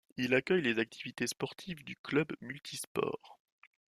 Il 0.17 0.33
accueille 0.33 0.63
les 0.63 0.79
activités 0.79 1.27
sportives 1.27 1.83
du 1.83 1.95
club 1.95 2.35
multisports. 2.41 3.39